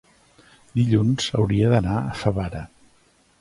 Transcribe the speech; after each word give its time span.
Dilluns 0.79 1.27
hauria 1.41 1.69
d'anar 1.75 1.99
a 1.99 2.17
Favara. 2.23 2.65